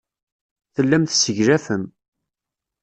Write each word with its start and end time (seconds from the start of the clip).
Tellam 0.75 1.03
tesseglafem. 1.05 1.83